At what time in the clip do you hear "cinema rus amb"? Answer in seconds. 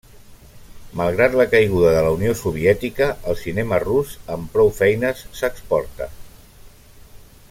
3.43-4.49